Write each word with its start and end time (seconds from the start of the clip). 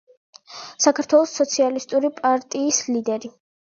საქართველოს 0.85 1.35
სოციალისტური 1.41 2.13
პარტიის 2.21 2.81
ლიდერი. 2.97 3.33